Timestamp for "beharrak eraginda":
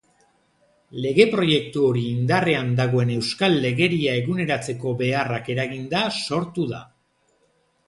5.05-6.03